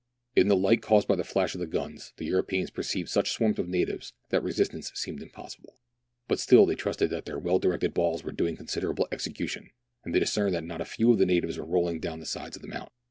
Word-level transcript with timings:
In 0.35 0.47
the 0.47 0.55
light 0.55 0.81
caused 0.81 1.07
by 1.07 1.15
the 1.15 1.23
flash 1.23 1.53
of 1.53 1.59
the 1.59 1.67
guns, 1.67 2.11
the 2.17 2.25
Europeans 2.25 2.71
perceived 2.71 3.07
such 3.07 3.29
swarms 3.29 3.59
of 3.59 3.67
natives 3.67 4.13
that 4.29 4.41
resistance 4.41 4.91
seemed 4.95 5.21
impossible. 5.21 5.77
But 6.27 6.39
still 6.39 6.65
they 6.65 6.73
trusted 6.73 7.11
that 7.11 7.25
their 7.25 7.37
well 7.37 7.59
directed 7.59 7.93
balls 7.93 8.23
were 8.23 8.31
doing 8.31 8.57
considerable 8.57 9.07
execution, 9.11 9.69
and 10.03 10.15
they 10.15 10.19
discerned 10.19 10.55
that 10.55 10.63
not 10.63 10.81
a 10.81 10.85
few 10.85 11.11
of 11.11 11.19
the 11.19 11.27
natives 11.27 11.59
were 11.59 11.65
rolling 11.67 11.99
down 11.99 12.19
the 12.19 12.25
sides 12.25 12.55
of 12.55 12.63
the 12.63 12.67
mountam. 12.67 12.89